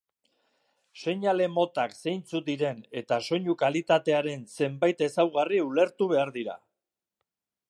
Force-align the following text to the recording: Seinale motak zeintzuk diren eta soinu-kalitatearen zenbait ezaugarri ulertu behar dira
Seinale 1.01 1.49
motak 1.57 1.93
zeintzuk 2.05 2.47
diren 2.49 2.81
eta 3.03 3.21
soinu-kalitatearen 3.27 4.49
zenbait 4.59 5.05
ezaugarri 5.11 5.65
ulertu 5.71 6.13
behar 6.15 6.39
dira 6.41 6.61